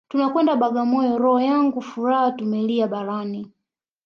[0.09, 3.51] Tunakwenda Bagamoyo roho yangu furahi tumelia barani